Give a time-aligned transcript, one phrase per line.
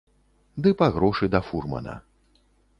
[0.65, 1.95] Ды па грошы да фурмана.